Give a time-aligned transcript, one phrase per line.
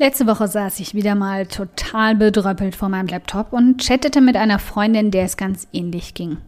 [0.00, 4.58] Letzte Woche saß ich wieder mal total bedröppelt vor meinem Laptop und chattete mit einer
[4.58, 6.38] Freundin, der es ganz ähnlich ging.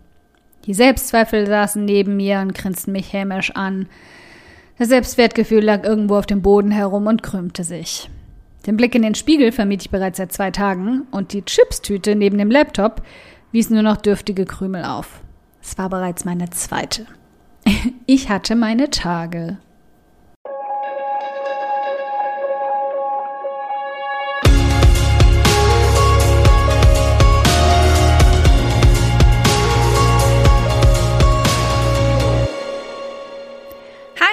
[0.65, 3.91] Die Selbstzweifel saßen neben mir und grinsten mich hämisch an.
[4.79, 8.09] Das Selbstwertgefühl lag irgendwo auf dem Boden herum und krümmte sich.
[8.67, 12.39] Den Blick in den Spiegel vermied ich bereits seit zwei Tagen und die Chipstüte neben
[12.39, 13.03] dem Laptop
[13.51, 15.21] wies nur noch dürftige Krümel auf.
[15.61, 17.05] Es war bereits meine zweite.
[18.07, 19.59] Ich hatte meine Tage.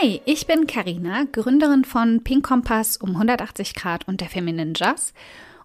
[0.01, 5.13] Hi, ich bin Karina, Gründerin von Pink Kompass um 180 Grad und der Feminine Jazz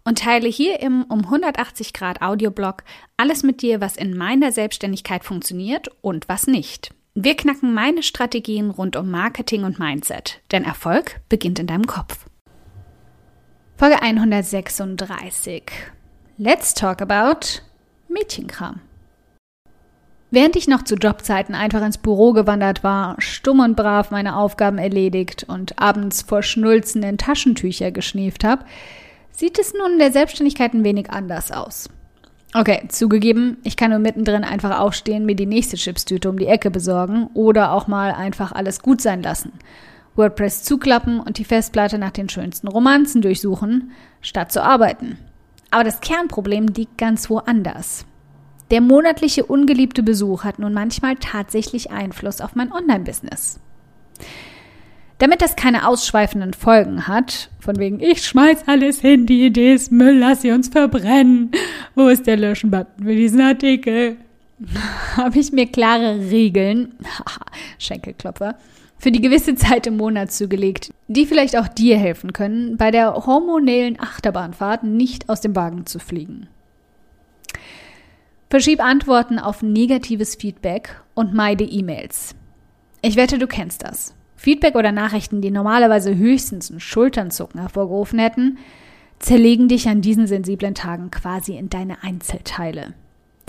[0.03, 2.83] und teile hier im um 180 Grad Audioblog
[3.17, 6.93] alles mit dir, was in meiner Selbstständigkeit funktioniert und was nicht.
[7.15, 12.27] Wir knacken meine Strategien rund um Marketing und Mindset, denn Erfolg beginnt in deinem Kopf.
[13.77, 15.63] Folge 136.
[16.39, 17.61] Let's talk about
[18.09, 18.81] Mädchenkram.
[20.35, 24.79] Während ich noch zu Jobzeiten einfach ins Büro gewandert war, stumm und brav meine Aufgaben
[24.79, 28.65] erledigt und abends vor schnulzenden Taschentücher geschnieft habe,
[29.31, 31.89] sieht es nun in der Selbstständigkeit ein wenig anders aus.
[32.53, 36.73] Okay, zugegeben, ich kann nur mittendrin einfach aufstehen, mir die nächste Chipstüte um die Ecke
[36.73, 39.53] besorgen oder auch mal einfach alles gut sein lassen.
[40.17, 45.17] WordPress zuklappen und die Festplatte nach den schönsten Romanzen durchsuchen, statt zu arbeiten.
[45.71, 48.05] Aber das Kernproblem liegt ganz woanders.
[48.75, 53.61] Der monatliche ungeliebte Besuch hat nun manchmal tatsächlich Einfluss auf mein Online-Business.
[55.19, 59.93] Damit das keine ausschweifenden Folgen hat, von wegen ich schmeiß alles hin, die Idee ist
[59.93, 61.53] Müll, lass sie uns verbrennen.
[61.95, 64.17] Wo ist der Löschen-Button für diesen Artikel?
[65.17, 66.95] Habe ich mir klare Regeln,
[67.79, 68.57] Schenkelklopfer,
[68.99, 73.15] für die gewisse Zeit im Monat zugelegt, die vielleicht auch dir helfen können, bei der
[73.25, 76.49] hormonellen Achterbahnfahrt nicht aus dem Wagen zu fliegen.
[78.51, 82.35] Verschieb Antworten auf negatives Feedback und meide E-Mails.
[83.03, 84.15] Ich wette, du kennst das.
[84.37, 88.59] Feedback oder Nachrichten, die normalerweise höchstens ein Schulternzucken hervorgerufen hätten,
[89.19, 92.95] zerlegen dich an diesen sensiblen Tagen quasi in deine Einzelteile.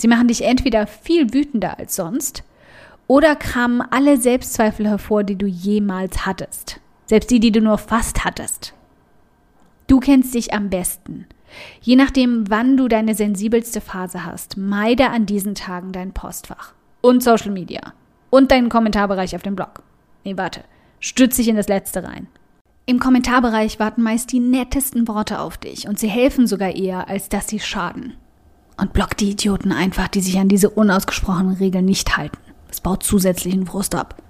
[0.00, 2.44] Sie machen dich entweder viel wütender als sonst
[3.06, 6.80] oder kramen alle Selbstzweifel hervor, die du jemals hattest.
[7.06, 8.74] Selbst die, die du nur fast hattest.
[9.86, 11.26] Du kennst dich am besten.
[11.80, 17.22] Je nachdem, wann du deine sensibelste Phase hast, meide an diesen Tagen dein Postfach und
[17.22, 17.94] Social Media
[18.30, 19.82] und deinen Kommentarbereich auf dem Blog.
[20.24, 20.64] Nee, warte,
[21.00, 22.26] stütz dich in das letzte rein.
[22.88, 27.28] Im Kommentarbereich warten meist die nettesten Worte auf dich und sie helfen sogar eher, als
[27.28, 28.14] dass sie schaden.
[28.76, 32.38] Und block die Idioten einfach, die sich an diese unausgesprochenen Regeln nicht halten.
[32.68, 34.22] Es baut zusätzlichen Frust ab.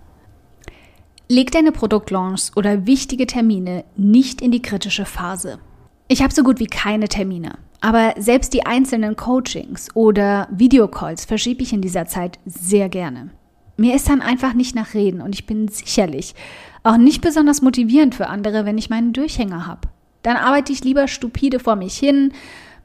[1.28, 5.58] Leg deine Produktlaunches oder wichtige Termine nicht in die kritische Phase.
[6.08, 7.58] Ich habe so gut wie keine Termine.
[7.80, 13.30] Aber selbst die einzelnen Coachings oder Videocalls verschiebe ich in dieser Zeit sehr gerne.
[13.76, 16.34] Mir ist dann einfach nicht nach Reden und ich bin sicherlich
[16.82, 19.88] auch nicht besonders motivierend für andere, wenn ich meinen Durchhänger habe.
[20.22, 22.32] Dann arbeite ich lieber stupide vor mich hin,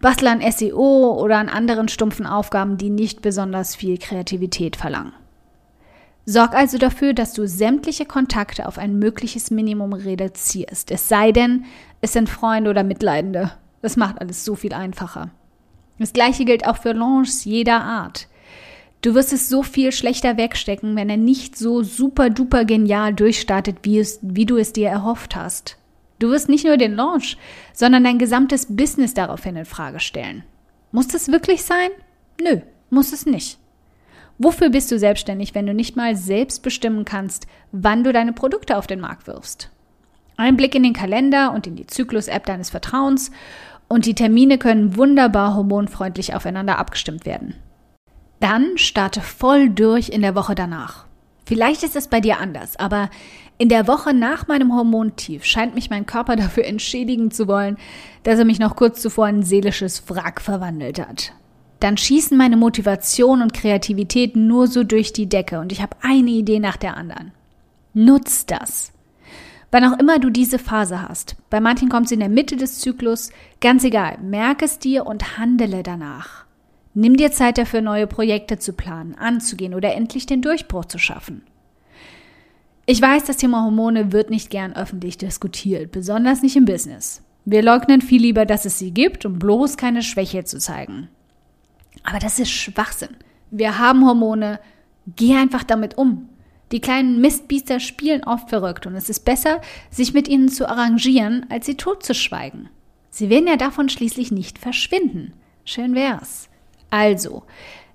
[0.01, 5.13] bastle an SEO oder an anderen stumpfen Aufgaben, die nicht besonders viel Kreativität verlangen.
[6.25, 10.91] Sorg also dafür, dass du sämtliche Kontakte auf ein mögliches Minimum reduzierst.
[10.91, 11.65] Es sei denn,
[12.01, 13.51] es sind Freunde oder Mitleidende.
[13.81, 15.31] Das macht alles so viel einfacher.
[15.97, 18.27] Das gleiche gilt auch für Launches jeder Art.
[19.01, 23.77] Du wirst es so viel schlechter wegstecken, wenn er nicht so super duper genial durchstartet,
[23.81, 25.77] wie, es, wie du es dir erhofft hast.
[26.19, 27.35] Du wirst nicht nur den Launch,
[27.73, 30.43] sondern dein gesamtes Business daraufhin in Frage stellen.
[30.91, 31.89] Muss das wirklich sein?
[32.39, 32.61] Nö,
[32.91, 33.57] muss es nicht.
[34.43, 38.75] Wofür bist du selbstständig, wenn du nicht mal selbst bestimmen kannst, wann du deine Produkte
[38.75, 39.69] auf den Markt wirfst?
[40.35, 43.29] Ein Blick in den Kalender und in die Zyklus-App deines Vertrauens
[43.87, 47.53] und die Termine können wunderbar hormonfreundlich aufeinander abgestimmt werden.
[48.39, 51.05] Dann starte voll durch in der Woche danach.
[51.45, 53.11] Vielleicht ist es bei dir anders, aber
[53.59, 57.77] in der Woche nach meinem Hormontief scheint mich mein Körper dafür entschädigen zu wollen,
[58.23, 61.31] dass er mich noch kurz zuvor in seelisches Wrack verwandelt hat
[61.81, 66.29] dann schießen meine Motivation und Kreativität nur so durch die Decke und ich habe eine
[66.29, 67.31] Idee nach der anderen.
[67.93, 68.93] Nutz das.
[69.71, 72.79] Wann auch immer du diese Phase hast, bei manchen kommt sie in der Mitte des
[72.79, 73.31] Zyklus,
[73.61, 76.45] ganz egal, merke es dir und handele danach.
[76.93, 81.43] Nimm dir Zeit dafür, neue Projekte zu planen, anzugehen oder endlich den Durchbruch zu schaffen.
[82.85, 87.23] Ich weiß, das Thema Hormone wird nicht gern öffentlich diskutiert, besonders nicht im Business.
[87.45, 91.07] Wir leugnen viel lieber, dass es sie gibt, um bloß keine Schwäche zu zeigen.
[92.11, 93.15] Aber das ist Schwachsinn.
[93.51, 94.59] Wir haben Hormone,
[95.15, 96.27] geh einfach damit um.
[96.73, 101.45] Die kleinen Mistbiester spielen oft verrückt und es ist besser, sich mit ihnen zu arrangieren,
[101.49, 102.67] als sie totzuschweigen.
[103.11, 105.31] Sie werden ja davon schließlich nicht verschwinden.
[105.63, 106.49] Schön wär's.
[106.89, 107.43] Also,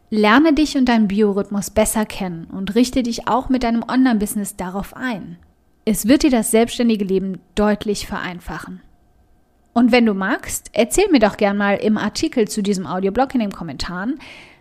[0.09, 4.97] lerne dich und deinen Biorhythmus besser kennen und richte dich auch mit deinem Online-Business darauf
[4.97, 5.37] ein.
[5.85, 8.81] Es wird dir das selbstständige Leben deutlich vereinfachen.
[9.77, 13.41] Und wenn du magst, erzähl mir doch gern mal im Artikel zu diesem Audioblog in
[13.41, 14.19] den Kommentaren,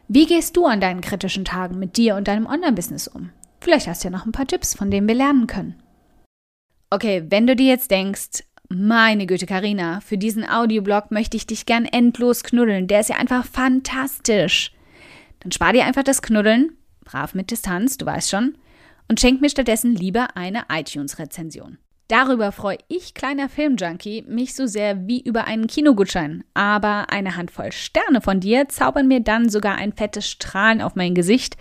[0.09, 3.29] wie gehst du an deinen kritischen Tagen mit dir und deinem Online-Business um?
[3.61, 5.81] Vielleicht hast du ja noch ein paar Tipps, von denen wir lernen können.
[6.89, 11.65] Okay, wenn du dir jetzt denkst, meine Güte, Karina, für diesen Audioblog möchte ich dich
[11.65, 12.87] gern endlos knuddeln.
[12.87, 14.73] Der ist ja einfach fantastisch.
[15.39, 16.73] Dann spar dir einfach das Knuddeln,
[17.05, 18.57] brav mit Distanz, du weißt schon,
[19.07, 21.77] und schenk mir stattdessen lieber eine iTunes-Rezension.
[22.07, 26.43] Darüber freue ich, kleiner Filmjunkie, mich so sehr wie über einen Kinogutschein.
[26.53, 31.15] Aber eine Handvoll Sterne von dir zaubern mir dann sogar ein fettes Strahlen auf mein
[31.15, 31.57] Gesicht,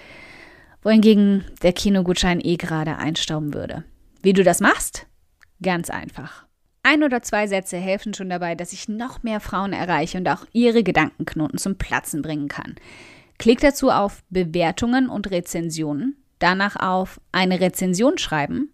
[0.82, 3.84] wohingegen der Kinogutschein eh gerade einstauben würde.
[4.22, 5.06] Wie du das machst?
[5.62, 6.44] Ganz einfach.
[6.82, 10.44] Ein oder zwei Sätze helfen schon dabei, dass ich noch mehr Frauen erreiche und auch
[10.52, 12.74] ihre Gedankenknoten zum Platzen bringen kann.
[13.38, 18.73] Klick dazu auf Bewertungen und Rezensionen, danach auf eine Rezension schreiben